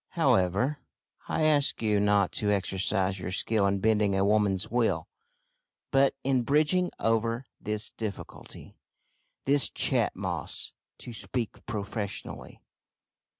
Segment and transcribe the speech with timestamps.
[0.15, 0.79] However,
[1.27, 5.07] I ask you not to exercise your skill in bending a woman's will,
[5.91, 8.73] but in bridging over this difficulty
[9.45, 12.63] this Chat Moss, to speak professionally."